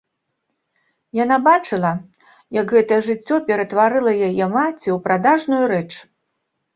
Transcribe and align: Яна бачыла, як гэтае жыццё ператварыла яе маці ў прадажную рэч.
Яна 1.23 1.35
бачыла, 1.47 1.91
як 2.59 2.73
гэтае 2.77 2.97
жыццё 3.07 3.35
ператварыла 3.49 4.11
яе 4.29 4.45
маці 4.55 4.87
ў 4.95 4.97
прадажную 5.05 5.61
рэч. 5.73 5.87